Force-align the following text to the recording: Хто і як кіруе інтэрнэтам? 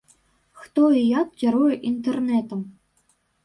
Хто 0.61 0.87
і 1.03 1.03
як 1.19 1.31
кіруе 1.43 1.73
інтэрнэтам? 1.93 2.69